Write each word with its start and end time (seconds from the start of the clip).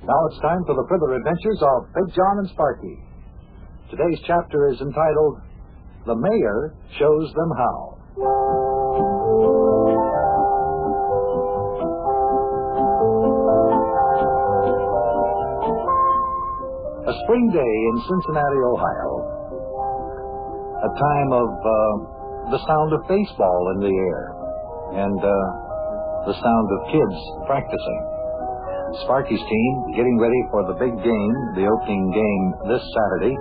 Now 0.00 0.16
it's 0.32 0.40
time 0.40 0.64
for 0.64 0.72
the 0.72 0.86
further 0.88 1.12
adventures 1.12 1.60
of 1.60 1.92
Big 1.92 2.14
John 2.16 2.38
and 2.40 2.48
Sparky. 2.48 2.96
Today's 3.90 4.18
chapter 4.26 4.72
is 4.72 4.80
entitled 4.80 5.44
The 6.06 6.16
Mayor 6.16 6.72
Shows 6.96 7.28
Them 7.36 7.50
How. 7.52 8.00
A 17.04 17.14
spring 17.24 17.50
day 17.52 17.60
in 17.60 17.96
Cincinnati, 18.00 18.60
Ohio. 18.72 19.10
A 20.80 20.90
time 20.96 21.30
of 21.36 21.48
uh, 21.60 22.56
the 22.56 22.60
sound 22.64 22.94
of 22.94 23.00
baseball 23.04 23.72
in 23.76 23.84
the 23.84 23.92
air 23.92 24.32
and 25.04 25.18
uh, 25.20 25.36
the 26.24 26.32
sound 26.40 26.68
of 26.72 26.88
kids 26.88 27.20
practicing. 27.44 28.19
Sparky's 29.06 29.38
team 29.38 29.72
getting 29.94 30.18
ready 30.18 30.42
for 30.50 30.66
the 30.66 30.74
big 30.74 30.90
game, 30.90 31.34
the 31.54 31.66
opening 31.70 32.10
game 32.10 32.44
this 32.74 32.82
Saturday. 32.82 33.34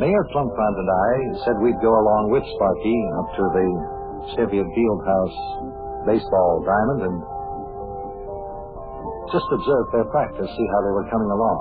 Mayor 0.00 0.24
Plumpfront 0.32 0.76
and 0.80 0.88
I 0.88 1.12
said 1.44 1.60
we'd 1.60 1.76
go 1.84 1.92
along 1.92 2.32
with 2.32 2.40
Sparky 2.56 2.98
up 3.20 3.28
to 3.36 3.44
the 3.52 3.68
Cheviot 4.32 4.64
Fieldhouse 4.72 5.38
baseball 6.08 6.64
diamond 6.64 7.00
and 7.04 7.16
just 9.28 9.44
observe 9.52 9.86
their 9.92 10.08
practice, 10.08 10.48
see 10.48 10.68
how 10.72 10.80
they 10.88 10.94
were 10.96 11.08
coming 11.12 11.28
along. 11.28 11.60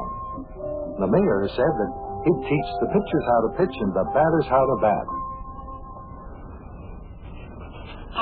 The 1.03 1.09
mayor 1.12 1.48
said 1.51 1.73
that 1.84 1.91
he'd 2.23 2.41
teach 2.48 2.70
the 2.79 2.89
pitchers 2.95 3.25
how 3.27 3.39
to 3.43 3.49
pitch 3.59 3.75
and 3.75 3.91
the 3.91 4.07
batters 4.15 4.48
how 4.48 4.63
to 4.63 4.75
bat. 4.79 5.07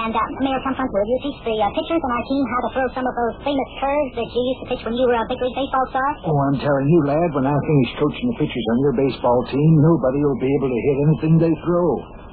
And, 0.09 0.17
uh, 0.17 0.41
Mayor 0.41 0.57
Plumpfront, 0.65 0.89
will 0.89 1.05
you 1.05 1.21
teach 1.21 1.37
the 1.45 1.53
uh, 1.53 1.69
pitchers 1.69 2.01
on 2.01 2.09
our 2.09 2.25
team 2.25 2.41
how 2.49 2.59
to 2.65 2.69
throw 2.73 2.87
some 2.97 3.05
of 3.05 3.13
those 3.13 3.45
famous 3.45 3.69
curves 3.77 4.11
that 4.17 4.25
you 4.25 4.41
used 4.41 4.61
to 4.65 4.67
pitch 4.73 4.81
when 4.81 4.97
you 4.97 5.05
were 5.05 5.13
a 5.13 5.21
big 5.29 5.37
league 5.37 5.53
baseball 5.53 5.85
star? 5.93 6.09
Oh, 6.25 6.33
I'm 6.49 6.57
telling 6.57 6.89
you, 6.89 6.99
lad, 7.05 7.29
when 7.37 7.45
I 7.45 7.53
finish 7.53 7.89
coaching 8.01 8.33
the 8.33 8.37
pitchers 8.41 8.65
on 8.73 8.77
your 8.81 8.97
baseball 8.97 9.37
team, 9.53 9.71
nobody 9.85 10.25
will 10.25 10.41
be 10.41 10.49
able 10.49 10.73
to 10.73 10.79
hit 10.81 10.97
anything 11.05 11.33
they 11.37 11.53
throw. 11.61 11.87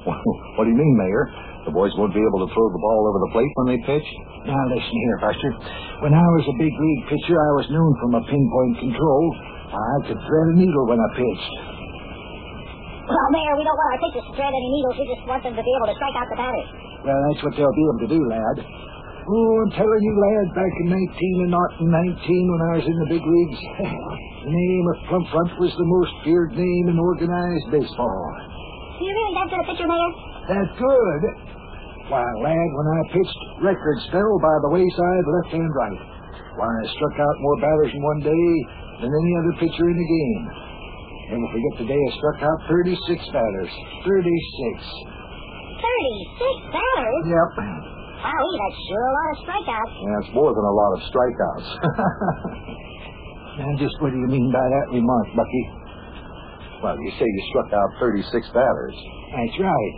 what 0.57 0.65
do 0.65 0.73
you 0.73 0.79
mean, 0.81 0.95
Mayor? 0.97 1.29
The 1.69 1.73
boys 1.77 1.93
won't 2.01 2.17
be 2.17 2.25
able 2.25 2.41
to 2.41 2.49
throw 2.49 2.65
the 2.73 2.81
ball 2.81 3.13
over 3.13 3.19
the 3.21 3.31
plate 3.37 3.51
when 3.61 3.67
they 3.69 3.79
pitch? 3.85 4.07
Now, 4.49 4.57
listen 4.73 4.97
here, 4.97 5.17
Buster. 5.21 5.51
When 6.01 6.17
I 6.17 6.27
was 6.33 6.49
a 6.49 6.57
big 6.57 6.73
league 6.73 7.03
pitcher, 7.13 7.37
I 7.37 7.51
was 7.61 7.69
known 7.69 7.93
for 8.01 8.09
my 8.09 8.25
pinpoint 8.25 8.89
control. 8.89 9.21
I 9.69 9.95
could 10.09 10.17
thread 10.17 10.47
a 10.49 10.55
needle 10.57 10.89
when 10.89 10.97
I 10.97 11.09
pitched. 11.13 11.76
Oh, 13.07 13.15
well, 13.15 13.29
Mayor, 13.31 13.55
we 13.55 13.63
don't 13.63 13.79
want 13.79 13.89
our 13.95 14.01
pitchers 14.03 14.25
to 14.27 14.33
thread 14.35 14.51
any 14.51 14.67
needles. 14.67 14.95
We 14.99 15.05
just 15.07 15.23
want 15.23 15.39
them 15.39 15.55
to 15.55 15.63
be 15.63 15.73
able 15.79 15.87
to 15.87 15.95
strike 15.95 16.17
out 16.19 16.27
the 16.27 16.39
batters. 16.43 16.67
Well, 17.07 17.19
that's 17.31 17.41
what 17.47 17.53
they'll 17.55 17.77
be 17.79 17.85
able 17.87 18.01
to 18.03 18.11
do, 18.11 18.21
lad. 18.27 18.57
Oh, 19.27 19.51
I'm 19.63 19.71
telling 19.75 20.03
you, 20.03 20.13
lad, 20.19 20.47
back 20.55 20.73
in 20.83 20.87
19 20.91 21.47
and 21.47 21.51
not 21.51 21.71
in 21.79 21.87
19 21.87 22.51
when 22.51 22.61
I 22.67 22.71
was 22.79 22.87
in 22.87 22.97
the 23.03 23.09
big 23.11 23.23
leagues, 23.23 23.59
the 24.43 24.51
name 24.55 24.85
of 24.91 24.97
Plumpfront 25.07 25.51
was 25.59 25.71
the 25.75 25.87
most 25.87 26.11
feared 26.23 26.51
name 26.55 26.85
in 26.91 26.95
organized 26.99 27.67
baseball. 27.71 28.23
You 28.99 29.11
really 29.11 29.33
that 29.39 29.47
good 29.51 29.61
a 29.63 29.67
pitcher, 29.71 29.87
Mayor? 29.87 30.11
That's 30.51 30.73
good. 30.79 31.21
Why, 32.07 32.23
lad, 32.43 32.69
when 32.75 32.87
I 32.87 32.99
pitched, 33.11 33.39
records 33.63 34.03
fell 34.15 34.35
by 34.39 34.55
the 34.63 34.71
wayside 34.79 35.25
left 35.27 35.51
and 35.59 35.71
right. 35.75 36.01
Why, 36.55 36.71
I 36.71 36.85
struck 36.91 37.15
out 37.19 37.35
more 37.43 37.57
batters 37.59 37.91
in 37.91 37.99
one 38.03 38.21
day 38.23 38.47
than 39.03 39.11
any 39.11 39.33
other 39.43 39.53
pitcher 39.59 39.91
in 39.91 39.95
the 39.95 40.07
game. 40.07 40.66
Never 41.27 41.47
forget 41.51 41.73
the 41.83 41.87
day 41.91 41.99
I 41.99 42.11
struck 42.17 42.39
out 42.47 42.57
36 42.71 43.19
batters. 43.35 43.71
36. 44.07 44.17
36 45.77 46.71
batters? 46.71 47.23
Yep. 47.27 47.49
Wow, 48.17 48.43
that's 48.49 48.79
sure 48.89 49.05
a 49.05 49.13
lot 49.13 49.29
of 49.29 49.37
strikeouts. 49.45 49.93
Yeah, 50.01 50.21
it's 50.25 50.33
more 50.33 50.51
than 50.55 50.65
a 50.65 50.75
lot 50.75 50.91
of 50.95 50.99
strikeouts. 51.11 51.67
Now, 53.57 53.73
just 53.81 53.97
what 54.05 54.13
do 54.13 54.17
you 54.21 54.29
mean 54.29 54.53
by 54.53 54.61
that 54.61 54.93
remark, 54.93 55.27
Bucky? 55.33 55.63
well, 56.85 56.93
you 57.01 57.09
say 57.17 57.25
you 57.25 57.43
struck 57.49 57.73
out 57.73 57.89
36 57.99 58.29
batters. 58.53 58.93
That's 59.33 59.57
right. 59.57 59.95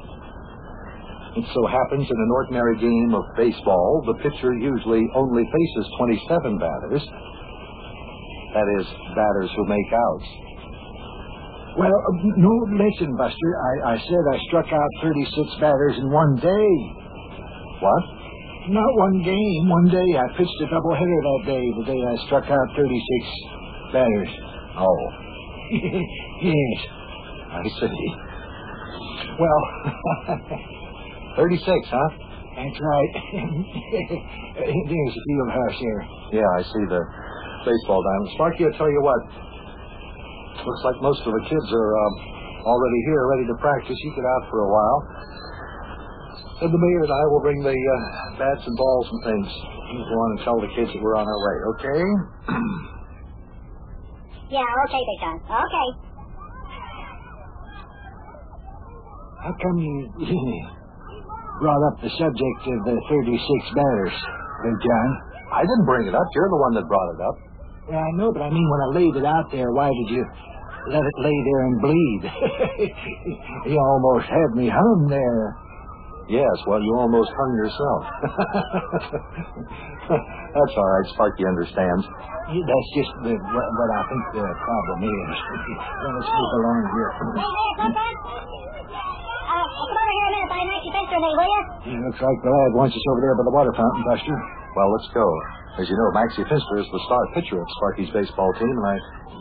It 1.36 1.46
so 1.52 1.68
happens 1.68 2.08
in 2.08 2.16
an 2.24 2.32
ordinary 2.40 2.80
game 2.80 3.12
of 3.12 3.28
baseball, 3.36 4.02
the 4.08 4.16
pitcher 4.24 4.56
usually 4.56 5.04
only 5.14 5.44
faces 5.44 5.92
27 6.00 6.56
batters. 6.56 7.04
That 8.56 8.68
is, 8.80 8.88
batters 9.12 9.52
who 9.60 9.68
make 9.68 9.92
outs. 9.92 10.28
Well, 11.80 11.96
no, 12.36 12.52
listen, 12.76 13.16
Buster. 13.16 13.52
I, 13.56 13.94
I 13.94 13.98
said 13.98 14.24
I 14.34 14.38
struck 14.52 14.68
out 14.68 14.90
36 15.02 15.56
batters 15.62 15.96
in 15.98 16.12
one 16.12 16.36
day. 16.36 16.70
What? 17.80 18.04
Not 18.68 18.92
one 19.00 19.24
game, 19.24 19.70
one 19.70 19.88
day. 19.88 20.10
I 20.20 20.28
pitched 20.36 20.60
a 20.62 20.68
doubleheader 20.68 21.22
that 21.24 21.42
day, 21.48 21.64
the 21.80 21.86
day 21.88 22.02
I 22.04 22.16
struck 22.28 22.44
out 22.52 22.68
36 22.76 23.96
batters. 23.96 24.28
Oh, 24.76 25.00
yes. 26.44 26.80
I 27.48 27.64
see. 27.80 28.16
Well, 29.40 29.62
36, 31.38 31.64
huh? 31.88 32.10
that's 32.60 32.80
right. 32.82 33.12
There's 34.92 35.14
the 35.16 35.24
field 35.28 35.50
house 35.50 35.80
here. 35.80 36.04
Yeah, 36.34 36.50
I 36.60 36.62
see 36.62 36.84
the 36.92 37.02
baseball 37.66 38.04
diamond. 38.04 38.32
Sparky, 38.36 38.66
I'll 38.66 38.78
tell 38.78 38.92
you 38.92 39.02
what. 39.02 39.22
Looks 40.66 40.84
like 40.84 40.98
most 41.02 41.22
of 41.24 41.32
the 41.32 41.44
kids 41.48 41.68
are 41.72 41.92
um, 41.96 42.14
already 42.68 43.00
here, 43.08 43.24
ready 43.32 43.46
to 43.48 43.56
practice. 43.60 43.96
You 43.96 44.12
get 44.16 44.28
out 44.28 44.44
for 44.52 44.60
a 44.64 44.70
while. 44.70 45.00
And 46.60 46.70
the 46.74 46.82
mayor 46.82 47.04
and 47.08 47.14
I 47.14 47.24
will 47.32 47.40
bring 47.40 47.64
the 47.64 47.72
uh, 47.72 47.98
bats 48.36 48.68
and 48.68 48.76
balls 48.76 49.08
and 49.08 49.20
things. 49.24 49.48
You 49.96 50.04
go 50.04 50.18
on 50.20 50.30
and 50.36 50.40
tell 50.44 50.58
the 50.60 50.72
kids 50.76 50.92
that 50.92 51.02
we're 51.02 51.16
on 51.16 51.24
our 51.24 51.40
way, 51.40 51.58
okay? 51.76 52.02
Yeah, 54.50 54.66
okay, 54.66 54.98
Big 55.06 55.20
John. 55.22 55.38
Okay. 55.46 55.88
How 59.46 59.54
come 59.62 59.78
you 59.78 60.10
brought 61.62 61.84
up 61.86 62.02
the 62.02 62.10
subject 62.18 62.62
of 62.66 62.80
the 62.90 62.98
36 62.98 63.78
batters, 63.78 64.16
Big 64.66 64.78
John? 64.82 65.10
I 65.54 65.62
didn't 65.62 65.86
bring 65.86 66.08
it 66.10 66.16
up. 66.18 66.26
You're 66.34 66.50
the 66.50 66.62
one 66.66 66.74
that 66.82 66.90
brought 66.90 67.14
it 67.14 67.22
up. 67.22 67.49
Yeah, 67.90 68.06
I 68.06 68.12
know, 68.14 68.30
but 68.32 68.44
I 68.46 68.50
mean, 68.54 68.70
when 68.70 68.82
I 68.86 68.90
laid 69.02 69.16
it 69.18 69.26
out 69.26 69.50
there, 69.52 69.72
why 69.74 69.90
did 69.90 70.10
you 70.14 70.22
let 70.94 71.02
it 71.02 71.18
lay 71.18 71.34
there 71.34 71.62
and 71.66 71.82
bleed? 71.82 72.22
you 73.74 73.78
almost 73.82 74.30
had 74.30 74.54
me 74.54 74.70
hung 74.70 75.10
there. 75.10 75.58
Yes, 76.30 76.54
well, 76.70 76.78
you 76.78 76.94
almost 76.94 77.34
hung 77.34 77.52
yourself. 77.58 78.02
That's 80.54 80.74
all 80.78 80.86
right. 80.86 81.08
Sparky 81.18 81.42
understands. 81.50 82.06
Yeah, 82.54 82.62
That's 82.62 82.90
just 82.94 83.10
the, 83.26 83.34
what, 83.34 83.66
what 83.74 83.90
I 83.98 84.02
think 84.06 84.24
the 84.38 84.46
problem 84.46 85.00
is. 85.10 85.10
well, 86.06 86.14
let's 86.14 86.30
move 86.30 86.52
along 86.62 86.86
here. 86.94 87.10
Hey, 87.18 87.50
Mayor 87.50 87.74
Plumpfront? 87.82 88.18
Uh, 89.50 89.66
come 89.66 89.98
over 89.98 90.14
here 90.14 90.28
a 90.30 90.32
minute 90.38 90.46
by 90.54 90.62
Maxie 90.70 90.94
Fenster 90.94 91.18
and 91.18 91.26
me, 91.26 91.32
will 91.34 91.50
you? 91.50 91.62
Yeah, 91.90 92.06
looks 92.06 92.22
like 92.22 92.38
the 92.46 92.54
lad 92.54 92.72
wants 92.78 92.94
us 92.94 93.02
over 93.10 93.22
there 93.26 93.34
by 93.34 93.50
the 93.50 93.56
water 93.58 93.74
fountain, 93.74 94.06
Buster. 94.06 94.38
Well, 94.78 94.94
let's 94.94 95.10
go. 95.18 95.26
As 95.80 95.88
you 95.88 95.96
know, 95.96 96.12
Maxie 96.12 96.44
Finster 96.44 96.76
is 96.84 96.90
the 96.92 97.02
star 97.08 97.24
pitcher 97.40 97.56
of 97.56 97.68
Sparky's 97.80 98.12
baseball 98.12 98.52
team, 98.60 98.68
and 98.68 98.88
I 98.92 98.98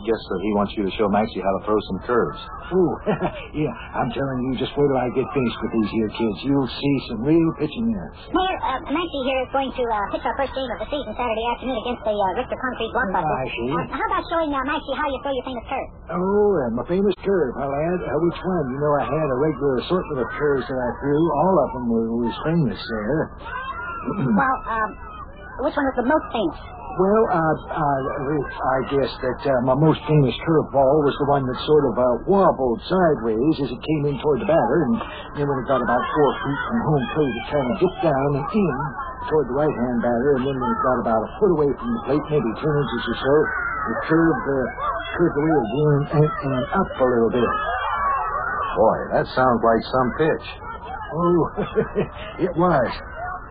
guess 0.07 0.21
that 0.31 0.39
he 0.39 0.51
wants 0.55 0.71
you 0.79 0.87
to 0.87 0.91
show 0.95 1.11
Maxie 1.11 1.43
how 1.43 1.51
to 1.59 1.61
throw 1.67 1.75
some 1.91 1.99
curves. 2.07 2.39
Ooh, 2.71 2.93
yeah, 3.67 3.75
I'm 3.99 4.07
telling 4.15 4.39
you, 4.47 4.55
just 4.55 4.71
wait 4.79 4.87
till 4.87 4.95
I 4.95 5.11
get 5.11 5.27
finished 5.35 5.59
with 5.59 5.71
these 5.75 5.91
here 5.91 6.07
kids. 6.15 6.37
You'll 6.47 6.71
see 6.71 6.95
some 7.11 7.27
real 7.27 7.49
pitching 7.59 7.91
there. 7.91 8.07
Mayor, 8.31 8.59
uh, 8.63 8.79
Maxie 8.87 9.23
here 9.27 9.41
is 9.43 9.51
going 9.51 9.67
to 9.67 9.83
uh, 9.83 9.99
pitch 10.15 10.23
our 10.23 10.35
first 10.39 10.55
game 10.55 10.69
of 10.71 10.79
the 10.79 10.87
season 10.87 11.11
Saturday 11.11 11.45
afternoon 11.51 11.75
against 11.83 12.03
the 12.07 12.15
uh, 12.15 12.27
Richter 12.39 12.55
Concrete 12.55 12.91
Blockbusters. 12.95 13.35
I 13.35 13.47
see. 13.51 13.67
Uh, 13.75 13.83
how 13.99 14.05
about 14.07 14.23
showing 14.31 14.51
uh, 14.55 14.63
Maxie 14.63 14.95
how 14.95 15.07
you 15.11 15.19
throw 15.19 15.33
your 15.35 15.43
famous 15.43 15.65
curve? 15.67 15.89
Oh, 16.15 16.23
uh, 16.55 16.71
my 16.79 16.85
famous 16.87 17.15
curve, 17.19 17.51
huh, 17.59 17.67
lad? 17.67 17.99
Uh, 17.99 18.15
which 18.31 18.39
one? 18.47 18.65
You 18.71 18.79
know, 18.79 18.93
I 18.95 19.05
had 19.11 19.27
a 19.27 19.37
regular 19.43 19.83
assortment 19.83 20.23
of 20.23 20.29
curves 20.39 20.63
that 20.71 20.79
I 20.79 20.89
threw. 21.03 21.19
All 21.19 21.55
of 21.67 21.69
them 21.75 21.85
were, 21.91 22.07
was 22.23 22.35
famous 22.47 22.79
there. 22.79 23.21
well, 24.39 24.57
um, 24.79 24.89
which 25.63 25.75
one 25.75 25.87
is 25.91 25.97
the 25.99 26.07
most 26.07 26.25
famous? 26.31 26.59
Well, 26.99 27.23
uh, 27.31 27.55
uh, 27.79 27.99
I 28.59 28.79
guess 28.91 29.11
that 29.23 29.39
uh, 29.47 29.59
my 29.63 29.77
most 29.77 30.03
famous 30.03 30.35
curveball 30.43 30.95
was 31.07 31.15
the 31.15 31.27
one 31.31 31.47
that 31.47 31.59
sort 31.63 31.83
of 31.87 31.93
uh, 31.95 32.05
wobbled 32.27 32.81
sideways 32.91 33.55
as 33.63 33.71
it 33.71 33.79
came 33.79 34.03
in 34.11 34.19
toward 34.19 34.43
the 34.43 34.49
batter, 34.49 34.79
and 34.89 34.95
then 35.39 35.45
when 35.47 35.63
it 35.63 35.67
got 35.69 35.79
about 35.79 36.03
four 36.03 36.29
feet 36.43 36.59
from 36.67 36.79
home 36.91 37.05
plate, 37.15 37.35
it 37.39 37.45
kind 37.55 37.67
of 37.71 37.75
dipped 37.79 38.01
down 38.03 38.29
and 38.35 38.47
in 38.51 38.75
toward 39.31 39.47
the 39.47 39.55
right-hand 39.55 39.97
batter, 40.03 40.29
and 40.41 40.43
then 40.43 40.55
when 40.59 40.71
it 40.75 40.81
got 40.83 40.97
about 40.99 41.21
a 41.23 41.29
foot 41.39 41.51
away 41.55 41.69
from 41.71 41.87
the 41.87 42.01
plate, 42.03 42.25
maybe 42.35 42.51
ten 42.59 42.73
inches 42.75 43.03
or 43.07 43.17
so, 43.23 43.33
it 43.95 43.97
curved, 44.11 44.43
uh, 44.43 44.67
curved 45.15 45.37
away 45.39 45.55
again 45.55 45.99
and, 46.19 46.27
and 46.51 46.63
up 46.83 46.89
a 46.99 47.05
little 47.15 47.31
bit. 47.31 47.51
Boy, 48.75 48.97
that 49.15 49.25
sounds 49.39 49.61
like 49.63 49.83
some 49.87 50.09
pitch. 50.19 50.47
Oh, 51.15 51.39
it 52.43 52.53
was. 52.59 52.91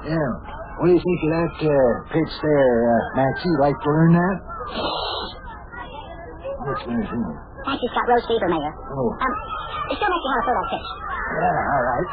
Yeah. 0.05 0.58
What 0.79 0.87
do 0.87 0.93
you 0.95 1.03
think 1.03 1.19
of 1.27 1.31
that 1.35 1.55
uh, 1.67 1.91
pitch 2.15 2.33
there, 2.39 2.71
uh, 2.87 3.03
Maxie? 3.19 3.55
Like 3.59 3.75
to 3.75 3.89
learn 3.91 4.13
that? 4.15 4.37
What's 6.63 6.85
my 6.87 7.03
thing? 7.03 7.25
Maxie's 7.67 7.93
got 7.95 8.07
rose 8.07 8.25
fever, 8.31 8.49
Mayor. 8.49 8.73
Oh, 8.95 9.09
Um, 9.19 9.35
show 9.91 10.07
Maxie 10.07 10.31
how 10.31 10.39
to 10.39 10.43
throw 10.47 10.55
that 10.55 10.69
pitch. 10.71 10.89
yeah, 11.35 11.73
all 11.75 11.83
right. 11.83 12.09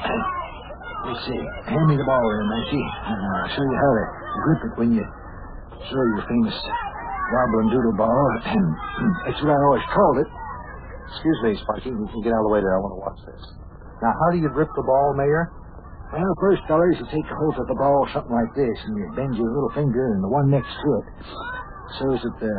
Let's 1.08 1.22
see. 1.24 1.40
Hand 1.72 1.86
me 1.88 1.96
the 1.96 2.04
ball 2.04 2.20
there, 2.20 2.44
Maxie. 2.52 2.84
And 2.84 3.16
I'll 3.16 3.48
show 3.56 3.64
you 3.64 3.76
how 3.80 3.90
to 3.96 4.04
grip 4.44 4.60
it 4.68 4.72
when 4.76 4.90
you 4.92 5.04
throw 5.88 6.04
your 6.12 6.24
famous 6.28 6.56
wobbling 7.32 7.72
doodle 7.72 7.96
ball. 7.96 8.24
And 8.44 8.66
that's 9.24 9.40
what 9.40 9.56
I 9.56 9.58
always 9.64 9.86
called 9.96 10.18
it. 10.20 10.28
Excuse 11.16 11.38
me, 11.48 11.50
Sparky. 11.64 11.90
You 11.96 12.04
can 12.12 12.20
get 12.22 12.36
out 12.36 12.44
of 12.44 12.46
the 12.46 12.52
way 12.52 12.60
there. 12.60 12.76
I 12.76 12.80
want 12.84 12.92
to 12.94 13.02
watch 13.02 13.20
this. 13.24 13.42
Now, 14.04 14.12
how 14.12 14.28
do 14.30 14.38
you 14.38 14.48
grip 14.52 14.68
the 14.76 14.84
ball, 14.84 15.16
Mayor? 15.16 15.48
Well, 16.10 16.34
first, 16.42 16.62
fellers, 16.66 16.96
you 16.98 17.06
take 17.06 17.22
a 17.30 17.36
hold 17.38 17.54
of 17.54 17.66
the 17.70 17.78
ball 17.78 18.02
something 18.10 18.34
like 18.34 18.50
this, 18.58 18.76
and 18.86 18.98
you 18.98 19.06
bend 19.14 19.30
your 19.38 19.46
little 19.46 19.70
finger 19.78 20.10
and 20.14 20.24
the 20.24 20.28
one 20.28 20.50
next 20.50 20.74
to 20.74 20.88
it, 20.98 21.06
so 22.02 22.04
that 22.18 22.34
the 22.42 22.54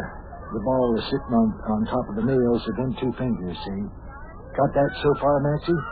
the 0.55 0.61
ball 0.63 0.95
is 0.95 1.03
sitting 1.11 1.35
on 1.35 1.51
on 1.67 1.83
top 1.87 2.07
of 2.11 2.15
the 2.15 2.23
nails 2.27 2.63
of 2.67 2.75
them 2.79 2.95
two 2.95 3.11
fingers. 3.19 3.57
See? 3.67 3.83
Got 4.55 4.71
that 4.75 4.91
so 5.03 5.09
far, 5.19 5.39
Maxie? 5.43 5.83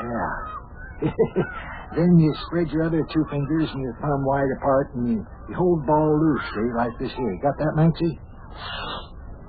Yeah. 0.00 1.12
then 1.96 2.16
you 2.16 2.32
spread 2.48 2.68
your 2.72 2.84
other 2.84 3.04
two 3.12 3.24
fingers 3.30 3.68
and 3.72 3.80
your 3.82 3.96
thumb 4.00 4.24
wide 4.24 4.48
apart, 4.56 4.94
and 4.94 5.08
you, 5.08 5.26
you 5.48 5.54
hold 5.54 5.86
ball 5.86 6.16
loose, 6.16 6.44
see, 6.54 6.72
like 6.76 6.96
this 6.98 7.12
here. 7.12 7.38
Got 7.42 7.56
that, 7.58 7.72
Maxie? 7.76 8.18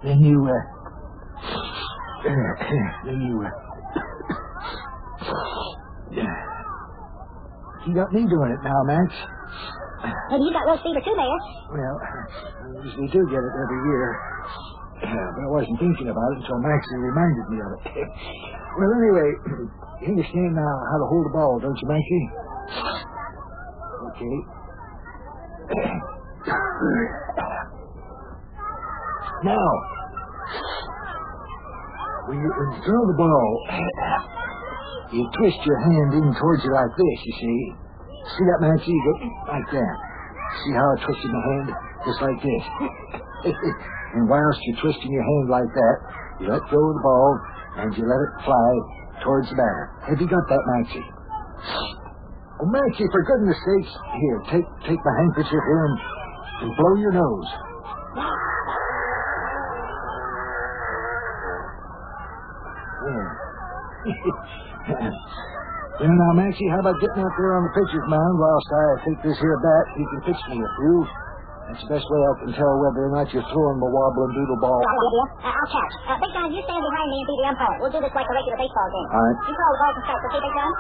Then 0.04 0.20
you, 0.20 0.48
uh, 0.48 0.64
then 3.06 3.22
you, 3.24 3.44
uh, 3.44 3.52
you 7.88 7.94
got 7.96 8.12
me 8.14 8.26
doing 8.30 8.52
it 8.52 8.62
now, 8.64 8.84
Max. 8.86 9.14
Maybe 10.30 10.44
you 10.50 10.54
got 10.54 10.66
low 10.66 10.78
fever 10.82 11.02
too, 11.02 11.16
Mayor. 11.16 11.40
Well, 11.74 11.98
I 12.02 12.04
usually 12.86 13.08
do 13.10 13.22
get 13.30 13.42
it 13.42 13.54
every 13.58 13.82
year. 13.90 14.20
Yeah, 15.02 15.32
But 15.34 15.42
I 15.46 15.48
wasn't 15.50 15.80
thinking 15.82 16.10
about 16.10 16.32
it 16.34 16.38
until 16.46 16.60
Maxie 16.62 16.98
reminded 17.02 17.46
me 17.50 17.58
of 17.62 17.72
it. 17.74 17.82
well, 18.78 18.92
anyway, 19.02 19.30
you 20.02 20.08
understand 20.14 20.54
now 20.54 20.74
how 20.94 20.98
to 21.02 21.06
hold 21.10 21.26
the 21.26 21.34
ball, 21.34 21.58
don't 21.62 21.78
you, 21.78 21.88
Maxie? 21.90 22.30
Okay. 24.14 24.36
now, 29.44 29.68
when 32.30 32.38
you, 32.42 32.46
when 32.46 32.68
you 32.74 32.80
throw 32.86 33.02
the 33.10 33.18
ball, 33.18 33.50
you 35.12 35.24
twist 35.36 35.60
your 35.68 35.80
hand 35.80 36.12
in 36.24 36.28
towards 36.40 36.64
you 36.64 36.72
like 36.72 36.94
this, 36.96 37.18
you 37.28 37.34
see. 37.40 37.60
See 38.38 38.46
that, 38.48 38.60
Maxie? 38.64 38.92
You 38.92 39.04
go 39.04 39.14
like 39.52 39.68
that. 39.72 39.96
See 40.64 40.74
how 40.76 40.88
I 40.88 40.96
twisted 41.04 41.32
my 41.32 41.44
hand? 41.52 41.70
Just 42.06 42.20
like 42.22 42.40
this. 42.40 42.64
and 44.16 44.28
whilst 44.28 44.60
you're 44.68 44.80
twisting 44.80 45.12
your 45.12 45.24
hand 45.24 45.48
like 45.50 45.72
that, 45.72 45.98
you 46.40 46.46
let 46.48 46.64
go 46.72 46.80
of 46.80 46.94
the 46.96 47.04
ball 47.04 47.32
and 47.82 47.88
you 47.98 48.04
let 48.08 48.20
it 48.20 48.34
fly 48.46 48.72
towards 49.24 49.50
the 49.50 49.56
batter. 49.56 49.86
Have 50.08 50.20
you 50.20 50.28
got 50.28 50.44
that, 50.48 50.64
Maxie? 50.76 51.08
Oh, 52.62 52.68
Maxie, 52.70 53.10
for 53.10 53.22
goodness 53.26 53.58
sakes, 53.58 53.94
here, 54.22 54.40
take 54.54 54.68
take 54.86 55.02
my 55.02 55.14
handkerchief 55.18 55.50
here 55.66 55.84
and, 55.86 55.98
and 56.62 56.70
blow 56.78 56.94
your 57.02 57.12
nose. 57.12 57.50
Well, 66.02 66.10
now, 66.10 66.34
Maxie, 66.34 66.66
how 66.74 66.82
about 66.82 66.98
getting 66.98 67.22
out 67.22 67.36
there 67.38 67.54
on 67.62 67.62
the 67.62 67.74
pitcher's 67.78 68.08
mound 68.10 68.34
whilst 68.42 68.70
I 68.74 68.84
take 69.06 69.20
this 69.22 69.38
here 69.38 69.54
bat? 69.62 69.86
You 69.94 70.06
can 70.10 70.34
pitch 70.34 70.42
me 70.50 70.58
a 70.58 70.72
few. 70.82 70.98
That's 71.70 71.78
the 71.86 71.94
best 71.94 72.10
way 72.10 72.20
I 72.26 72.34
can 72.42 72.52
tell 72.58 72.74
whether 72.82 73.06
or 73.06 73.12
not 73.14 73.30
you're 73.30 73.46
throwing 73.54 73.78
the 73.78 73.86
wobbling 73.86 74.34
doodle 74.34 74.58
ball. 74.66 74.82
Got 74.82 74.98
an 74.98 75.06
idea? 75.06 75.26
Uh, 75.46 75.54
I'll 75.62 75.70
catch. 75.70 75.94
Uh, 76.10 76.18
Big 76.18 76.32
John, 76.34 76.50
you 76.50 76.62
stand 76.66 76.82
behind 76.82 77.06
me 77.06 77.18
and 77.22 77.28
be 77.30 77.36
the 77.38 77.46
umpire. 77.54 77.78
We'll 77.78 77.94
do 77.94 78.02
this 78.02 78.16
like 78.18 78.26
a 78.26 78.34
regular 78.34 78.58
baseball 78.58 78.90
game. 78.90 79.08
All 79.14 79.22
right. 79.22 79.38
You 79.46 79.54
call 79.54 79.72
the 79.72 79.78
balls 79.78 79.94
and 79.94 80.04
strikes, 80.10 80.26
okay, 80.26 80.42
Big 80.42 80.54
John? 80.58 80.72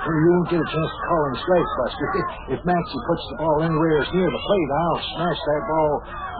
Well, 0.00 0.16
you 0.16 0.28
won't 0.32 0.48
get 0.48 0.60
a 0.64 0.68
chance 0.72 0.90
to 0.96 1.02
call 1.12 1.22
him 1.28 1.36
strikes, 1.44 1.72
Buster. 1.76 2.08
If 2.56 2.60
Maxie 2.64 3.02
puts 3.04 3.24
the 3.28 3.36
ball 3.36 3.56
anywhere 3.68 3.94
as 4.00 4.08
near 4.16 4.30
the 4.32 4.42
plate, 4.48 4.70
I'll 4.80 5.02
smash 5.12 5.40
that 5.44 5.62
ball 5.68 5.92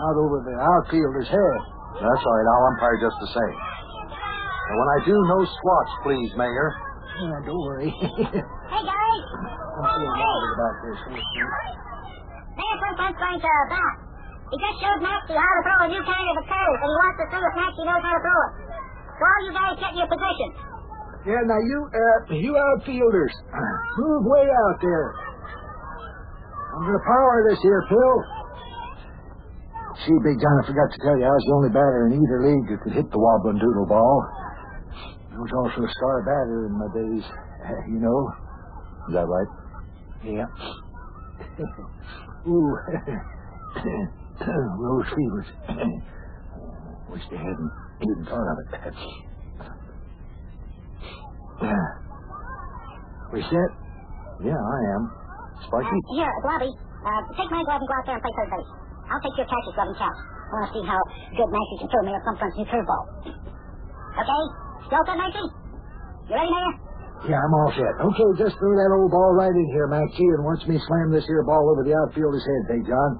out 0.08 0.16
over 0.16 0.36
the 0.48 0.56
outfielder's 0.56 1.28
head. 1.28 1.58
That's 2.00 2.22
all 2.24 2.34
right. 2.40 2.48
I'll 2.56 2.66
umpire 2.72 2.96
just 3.04 3.20
the 3.20 3.30
same. 3.36 3.56
And 4.70 4.78
when 4.78 4.88
I 4.94 4.98
do, 5.02 5.14
no 5.18 5.38
swats, 5.42 5.92
please, 6.06 6.30
Mayor. 6.38 6.68
Yeah, 7.18 7.42
don't 7.42 7.58
worry. 7.66 7.90
Hey, 8.70 8.86
guys! 8.86 9.22
I'm 9.34 9.82
feeling 9.82 10.14
bothered 10.14 10.54
about 10.54 10.76
this. 10.86 10.98
Mayor 11.10 12.76
Flintstone's 12.78 13.18
going 13.18 13.40
to 13.42 13.66
bat. 13.66 13.94
He 14.46 14.56
just 14.62 14.78
showed 14.78 15.02
Maxie 15.02 15.34
how 15.34 15.42
to 15.42 15.62
throw 15.66 15.78
a 15.82 15.88
new 15.90 16.02
kind 16.06 16.26
of 16.30 16.36
a 16.38 16.44
curve, 16.46 16.78
and 16.78 16.86
he 16.86 16.96
wants 17.02 17.18
to 17.18 17.26
see 17.34 17.42
if 17.42 17.54
Maxie 17.58 17.82
knows 17.82 17.98
how 17.98 18.14
to 18.14 18.22
throw 18.22 18.40
it. 18.46 18.52
So 19.18 19.22
all 19.26 19.40
you 19.42 19.52
guys 19.58 19.74
get 19.82 19.90
in 19.90 19.98
your 20.06 20.10
positions. 20.10 20.54
Yeah, 21.26 21.42
now 21.50 21.60
you, 21.66 21.78
uh, 21.90 22.18
you 22.30 22.52
outfielders, 22.54 23.34
move 23.98 24.22
way 24.30 24.46
out 24.46 24.78
there. 24.78 25.06
I'm 26.70 26.82
gonna 26.86 27.04
power 27.10 27.42
this 27.50 27.58
here, 27.66 27.82
Phil. 27.90 28.16
See, 30.06 30.14
Big 30.24 30.38
John, 30.38 30.54
I 30.62 30.64
forgot 30.64 30.88
to 30.94 30.98
tell 31.02 31.18
you, 31.18 31.26
I 31.26 31.34
was 31.34 31.44
the 31.44 31.54
only 31.58 31.72
batter 31.74 32.06
in 32.06 32.16
either 32.22 32.38
league 32.46 32.66
that 32.70 32.78
could 32.86 32.94
hit 32.94 33.10
the 33.10 33.18
wobbling 33.18 33.58
doodle 33.58 33.90
ball. 33.90 34.18
I 35.40 35.42
was 35.42 35.56
also 35.56 35.88
a 35.88 35.92
star 35.96 36.20
batter 36.20 36.68
in 36.68 36.76
my 36.76 36.84
days, 36.92 37.24
you 37.88 37.96
know. 37.96 38.28
Is 39.08 39.16
that 39.16 39.24
right? 39.24 39.48
Yeah. 40.20 40.44
Ooh. 42.44 42.76
Rose 44.76 45.08
fevers. 45.16 45.48
Wish 47.08 47.24
they 47.32 47.40
hadn't 47.40 47.72
even 48.04 48.20
thought 48.28 48.44
of 48.52 48.58
it. 48.68 48.92
We 53.32 53.40
set? 53.40 53.70
Yeah, 54.44 54.60
I 54.60 54.78
am. 54.92 55.02
Sparky? 55.64 55.88
Uh, 55.88 56.20
here, 56.20 56.32
Blobby, 56.44 56.68
uh, 56.68 57.20
take 57.32 57.48
my 57.48 57.64
glove 57.64 57.80
and 57.80 57.88
go 57.88 57.96
out 57.96 58.04
there 58.04 58.16
and 58.20 58.24
play 58.28 58.34
third 58.36 58.60
base. 58.60 58.68
I'll 59.08 59.24
take 59.24 59.40
your 59.40 59.48
catcher's 59.48 59.72
glove 59.72 59.88
and 59.88 59.96
catch. 59.96 60.20
I 60.20 60.52
want 60.52 60.68
to 60.68 60.72
see 60.76 60.84
how 60.84 61.00
good 61.32 61.48
Maxie 61.48 61.80
can 61.80 61.88
throw 61.88 62.04
me 62.04 62.12
Mayor 62.12 62.20
Plumpfront's 62.28 62.56
new 62.60 62.68
curveball. 62.68 63.04
Okay? 64.20 64.42
Still 64.86 65.04
Maxie? 65.16 65.48
You 66.30 66.34
ready, 66.36 66.50
Mayor? 66.50 66.72
Yeah, 67.28 67.36
I'm 67.36 67.52
all 67.52 67.68
set. 67.76 67.94
Okay, 68.00 68.28
just 68.40 68.56
throw 68.56 68.72
that 68.72 68.90
old 68.96 69.12
ball 69.12 69.36
right 69.36 69.52
in 69.52 69.66
here, 69.76 69.84
Maxie, 69.92 70.24
and 70.24 70.40
watch 70.40 70.64
me 70.64 70.80
slam 70.88 71.12
this 71.12 71.26
here 71.28 71.44
ball 71.44 71.68
over 71.68 71.84
the 71.84 71.92
outfielder's 71.92 72.40
head, 72.48 72.62
Big 72.72 72.88
John. 72.88 73.10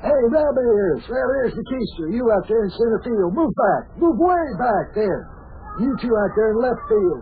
Hey, 0.00 0.16
Rabbits! 0.32 1.04
Rabbits 1.12 1.52
the 1.60 1.64
keister. 1.68 2.08
You 2.08 2.24
out 2.32 2.48
there 2.48 2.64
in 2.64 2.72
center 2.72 3.00
field. 3.04 3.36
Move 3.36 3.52
back. 3.52 4.00
Move 4.00 4.16
way 4.16 4.48
back 4.56 4.96
there. 4.96 5.28
You 5.76 5.92
two 6.00 6.08
out 6.08 6.32
there 6.40 6.56
in 6.56 6.58
left 6.64 6.80
field. 6.88 7.20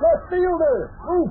Left 0.00 0.24
fielder! 0.32 0.78
Move. 1.04 1.30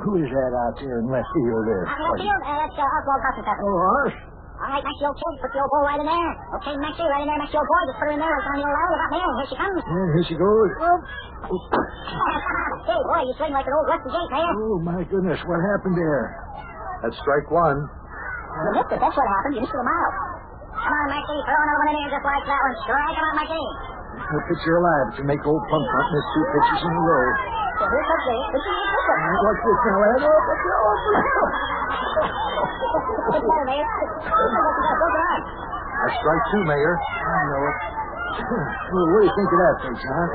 Who 0.00 0.12
is 0.24 0.30
that 0.32 0.52
out 0.56 0.80
there 0.80 1.04
in 1.04 1.12
left 1.12 1.28
field 1.36 1.62
there? 1.68 1.84
Uh, 1.84 1.92
left 1.92 2.24
field? 2.24 2.40
Uh, 2.40 2.56
that's 2.56 2.78
uh, 2.80 2.88
Oswald. 3.04 3.20
Oh, 3.52 3.76
Arse. 3.84 4.20
All 4.68 4.76
right, 4.76 4.84
Maxie, 4.84 5.08
okay. 5.08 5.32
Put 5.40 5.48
the 5.48 5.64
old 5.64 5.72
ball 5.72 5.88
right 5.88 5.96
in 5.96 6.04
there. 6.04 6.32
Okay, 6.60 6.76
Maxie, 6.76 7.00
right 7.08 7.24
in 7.24 7.28
there. 7.32 7.40
Maxie, 7.40 7.56
old 7.56 7.64
boy. 7.64 7.88
Just 7.88 8.04
put 8.04 8.04
her 8.04 8.12
in 8.12 8.20
there. 8.20 8.36
It's 8.36 8.44
on 8.52 8.60
the 8.60 8.68
old 8.68 8.76
line. 8.76 8.92
About 8.92 9.08
there. 9.16 9.24
Here 9.24 9.48
she 9.48 9.56
comes. 9.56 9.80
Yeah, 9.80 10.12
here 10.12 10.24
she 10.28 10.36
goes. 10.36 10.70
Up. 10.84 11.00
hey, 12.84 13.00
boy, 13.00 13.24
you 13.24 13.32
swing 13.40 13.56
like 13.56 13.64
an 13.64 13.72
old 13.72 13.88
rusty 13.88 14.12
gate, 14.12 14.28
Mayor. 14.28 14.52
Oh, 14.60 14.76
my 14.84 15.00
goodness. 15.08 15.40
What 15.48 15.56
happened 15.72 15.96
there? 15.96 16.36
That's 17.00 17.16
strike 17.24 17.48
one. 17.48 17.80
You 17.80 18.76
missed 18.76 18.92
it. 18.92 19.00
That's 19.00 19.16
what 19.16 19.24
happened. 19.40 19.56
You 19.56 19.64
missed 19.64 19.72
it 19.72 19.80
a 19.80 19.88
mile. 19.88 20.12
Come 20.76 20.92
on, 21.00 21.16
Maxie. 21.16 21.40
Throw 21.48 21.56
another 21.64 21.80
one 21.80 21.88
in 21.88 21.96
there 22.04 22.12
just 22.12 22.28
like 22.28 22.44
that 22.44 22.60
one. 22.60 22.76
Strike 22.84 23.16
him 23.16 23.24
out, 23.24 23.40
Maxie. 23.40 23.72
No 24.20 24.36
pitcher 24.52 24.76
alive 24.76 25.16
to 25.16 25.24
make 25.24 25.40
old 25.48 25.64
Plumpfront 25.64 26.06
miss 26.12 26.26
two 26.36 26.44
pitches 26.44 26.84
in 26.84 26.92
a 26.92 27.02
row. 27.08 27.24
So 27.80 27.88
Coach 27.88 28.24
Dave. 28.28 28.52
This 28.52 28.60
is 28.68 28.68
your 28.68 29.32
watch 29.48 29.60
this 29.64 29.80
now, 29.80 29.96
eh? 29.96 30.28
lad. 30.28 30.44
Watch 32.78 33.42
out. 33.42 33.64
Mayor. 33.66 33.84
Looks 33.84 34.28
like 34.28 34.74
you 34.78 34.82
got 34.82 34.92
a 34.92 34.98
broken 34.98 35.22
arm. 35.28 35.42
That's 35.98 36.14
strike 36.22 36.44
two, 36.54 36.62
Mayor. 36.68 36.94
I 36.98 37.40
know 37.50 37.62
it. 37.68 37.76
Well, 38.88 39.06
what 39.12 39.20
do 39.20 39.26
you 39.26 39.34
think 39.34 39.50
of 39.50 39.58
that, 39.58 39.74
Big 39.82 39.96
John? 40.04 40.26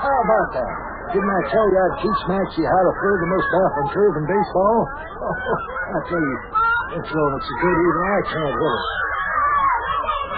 How 0.00 0.16
about 0.22 0.48
that? 0.54 0.70
Didn't 1.10 1.26
I 1.34 1.42
tell 1.50 1.66
you 1.66 1.76
I'd 1.82 1.96
teach 1.98 2.20
Maxie 2.30 2.62
how 2.62 2.80
to 2.86 2.92
throw 2.94 3.14
the 3.18 3.30
most 3.34 3.46
baffling 3.50 3.90
curve 3.90 4.14
in 4.22 4.24
baseball? 4.30 4.78
I 5.96 5.98
tell 6.06 6.22
you, 6.22 6.36
it's 6.94 7.08
throwing 7.10 7.34
it 7.36 7.42
so 7.42 7.54
good 7.60 7.74
even 7.74 8.02
I 8.06 8.18
can't 8.30 8.54
hit 8.54 8.70
it. 8.70 8.84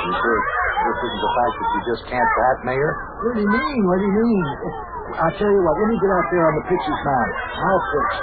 You 0.03 0.13
sure 0.17 0.41
this 0.41 0.99
isn't 1.05 1.21
the 1.23 1.33
fact 1.37 1.53
that 1.53 1.69
you 1.69 1.81
just 1.93 2.03
can't 2.09 2.31
bat, 2.41 2.57
Mayor? 2.65 2.93
What 3.23 3.33
do 3.37 3.41
you 3.45 3.51
mean? 3.53 3.81
What 3.87 3.99
do 4.01 4.07
you 4.09 4.15
mean? 4.25 4.47
I 5.21 5.29
tell 5.37 5.53
you 5.53 5.61
what, 5.63 5.75
let 5.77 5.89
me 5.93 5.97
get 6.01 6.11
out 6.17 6.27
there 6.33 6.45
on 6.49 6.55
the 6.57 6.65
pitcher's 6.67 7.01
mound. 7.05 7.31
I'll 7.61 7.83
pitch. 7.93 8.15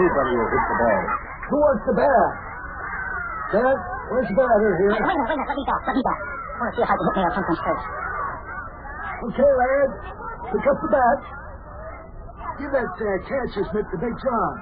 Nobody 0.00 0.32
will 0.40 0.50
hit 0.50 0.64
the 0.72 0.76
ball. 0.80 1.02
Who 1.48 1.56
wants 1.56 1.82
the 1.88 1.94
bat? 1.96 2.30
Dad, 3.56 3.78
where's 4.12 4.28
the 4.28 4.36
batter 4.36 4.70
here? 4.84 4.92
Wait 4.92 5.00
a 5.00 5.08
minute, 5.08 5.24
wait 5.24 5.32
a 5.32 5.40
minute. 5.40 5.48
Let 5.48 5.56
me 5.56 5.64
back. 5.64 5.82
Let 5.88 5.96
me 5.96 6.04
back. 6.04 6.20
I 6.20 6.56
want 6.60 6.68
to 6.68 6.74
see 6.76 6.84
if 6.84 6.90
I 6.90 6.94
can 6.94 7.04
hit 7.08 7.16
Mayor 7.16 7.32
Plumpfront's 7.32 7.62
curve. 7.64 7.82
Okay, 9.32 9.50
lad. 9.56 9.90
Pick 10.52 10.64
up 10.68 10.78
the 10.84 10.90
bat. 10.92 11.20
Give 12.60 12.72
that 12.74 12.92
uh, 12.92 13.08
catcher's 13.24 13.68
mitt 13.72 13.86
to 13.88 13.96
Big 13.96 14.14
John. 14.20 14.54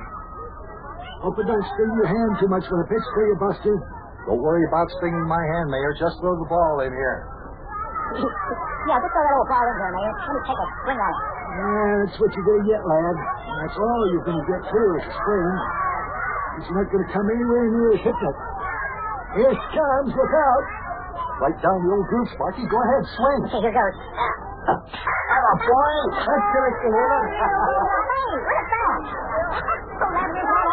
Hope 1.24 1.40
it 1.40 1.48
don't 1.48 1.64
sting 1.74 1.92
your 1.96 2.06
hand 2.06 2.32
too 2.38 2.50
much 2.52 2.62
when 2.68 2.78
I 2.78 2.86
pitch 2.86 3.02
to 3.02 3.20
you, 3.24 3.36
Buster. 3.40 3.74
Don't 4.28 4.42
worry 4.44 4.62
about 4.68 4.86
stinging 5.00 5.26
my 5.26 5.40
hand, 5.40 5.66
Mayor. 5.72 5.96
Just 5.98 6.20
throw 6.22 6.36
the 6.38 6.46
ball 6.46 6.84
in 6.86 6.92
here. 6.92 7.18
yeah, 8.86 9.00
just 9.00 9.10
throw 9.10 9.24
that 9.26 9.34
old 9.34 9.48
ball 9.50 9.64
in 9.66 9.76
there, 9.80 9.92
Mayor. 9.96 10.14
Let 10.14 10.32
me 10.38 10.40
take 10.44 10.60
a 10.60 10.66
swing 10.86 11.00
at 11.02 11.10
it. 11.10 11.26
Yeah, 11.56 11.92
that's 12.04 12.16
what 12.20 12.30
you're 12.36 12.46
going 12.46 12.62
to 12.62 12.68
get, 12.68 12.82
lad. 12.84 13.16
And 13.16 13.56
that's 13.64 13.78
all 13.80 14.00
you're 14.12 14.26
going 14.28 14.38
to 14.38 14.46
get, 14.46 14.62
too, 14.70 14.88
is 15.00 15.04
a 15.08 15.14
spring. 15.16 15.50
You're 16.56 16.72
not 16.72 16.88
going 16.88 17.04
to 17.04 17.12
come 17.12 17.28
anywhere 17.28 17.68
near 17.68 18.00
hitting 18.00 18.16
it. 18.16 18.36
Here 19.36 19.52
she 19.52 19.68
comes. 19.76 20.08
Look 20.16 20.32
out. 20.32 20.64
Right 21.36 21.58
down 21.60 21.76
the 21.84 21.92
old 21.92 22.08
groove, 22.08 22.32
Sparky. 22.32 22.64
Go 22.64 22.80
ahead, 22.80 23.04
swing. 23.12 23.60
Here 23.60 23.76
goes. 23.76 23.96
Oh, 24.72 25.54
boy. 25.60 25.92
Let's 26.16 26.48
get 26.48 26.64
it 26.64 26.76
him. 26.80 27.28
hey, 27.36 28.40
where's 28.40 28.68
that? 28.72 29.04
Don't 30.00 30.16
have 30.16 30.32
your 30.32 30.40
head 30.40 30.64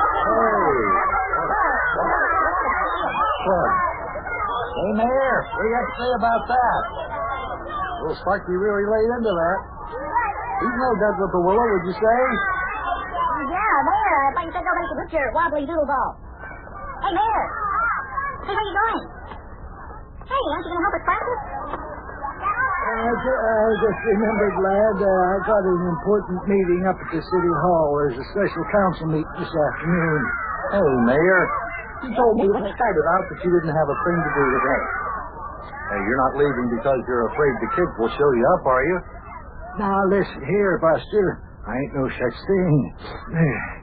Good. 3.44 3.72
Hey, 4.74 4.92
Mayor, 5.04 5.36
what 5.52 5.62
do 5.62 5.68
you 5.68 5.76
have 5.76 5.84
to 5.84 5.96
say 6.00 6.12
about 6.16 6.42
that? 6.48 6.82
Well, 8.08 8.16
Sparky 8.24 8.56
really 8.56 8.88
laid 8.88 9.10
into 9.20 9.36
that. 9.36 9.60
He's 10.64 10.78
no 10.80 10.96
good 10.96 11.16
with 11.20 11.32
the 11.36 11.44
willow, 11.44 11.68
would 11.76 11.86
you 11.92 11.96
say? 12.00 12.20
Yeah, 14.24 14.32
Mayor, 14.32 14.32
I 14.32 14.36
thought 14.40 14.48
you 14.48 14.54
said 14.56 14.64
nobody 14.64 14.88
could 14.88 15.00
hit 15.04 15.12
your 15.20 15.28
wobbly 15.36 15.64
doodle 15.68 15.84
ball. 15.84 16.12
Hey, 17.04 17.12
Mayor. 17.12 17.46
Hey, 18.48 18.54
where 18.56 18.64
you 18.64 18.76
going? 18.80 19.04
Hey, 20.24 20.44
aren't 20.48 20.64
you 20.64 20.72
going 20.72 20.80
to 20.80 20.86
help 20.88 20.96
us 20.96 21.04
practice? 21.04 21.42
I, 22.84 23.12
ju- 23.20 23.42
I 23.44 23.68
just 23.84 24.00
remembered, 24.16 24.56
lad, 24.64 24.98
uh, 25.04 25.12
I 25.12 25.36
got 25.44 25.64
an 25.68 25.82
important 25.92 26.40
meeting 26.48 26.82
up 26.88 26.96
at 27.04 27.10
the 27.12 27.20
City 27.20 27.52
Hall. 27.68 27.88
There's 28.00 28.20
a 28.24 28.28
special 28.32 28.64
council 28.72 29.06
meeting 29.12 29.36
this 29.44 29.52
afternoon. 29.52 30.22
Hey, 30.72 30.88
Mayor, 31.04 31.42
you 32.08 32.10
told 32.16 32.40
me 32.40 32.48
when 32.48 32.64
we 32.64 32.72
started 32.72 33.06
out 33.20 33.24
that 33.28 33.40
you 33.44 33.52
didn't 33.60 33.76
have 33.76 33.90
a 33.92 33.98
thing 34.08 34.18
to 34.24 34.32
do 34.40 34.44
today. 34.56 34.84
Hey, 35.92 36.00
you're 36.00 36.22
not 36.32 36.34
leaving 36.40 36.68
because 36.80 37.00
you're 37.12 37.28
afraid 37.28 37.52
the 37.60 37.72
kids 37.76 37.92
will 38.00 38.14
show 38.16 38.30
you 38.40 38.46
up, 38.56 38.64
are 38.72 38.84
you? 38.88 38.98
Now, 39.84 40.00
listen 40.08 40.40
here, 40.48 40.80
Buster. 40.80 41.44
I 41.68 41.76
ain't 41.76 41.94
no 41.96 42.08
such 42.08 42.38
thing. 42.48 42.76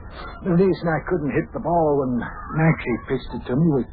The 0.43 0.51
reason 0.51 0.87
I 0.87 0.99
couldn't 1.07 1.31
hit 1.31 1.53
the 1.53 1.59
ball 1.59 1.99
when 2.01 2.19
Maxie 2.19 2.99
pitched 3.07 3.33
it 3.33 3.47
to 3.47 3.55
me 3.55 3.67
was 3.77 3.85